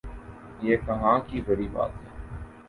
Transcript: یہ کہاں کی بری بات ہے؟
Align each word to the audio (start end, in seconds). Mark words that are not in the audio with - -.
یہ 0.61 0.77
کہاں 0.85 1.17
کی 1.27 1.41
بری 1.41 1.67
بات 1.67 1.91
ہے؟ 1.95 2.09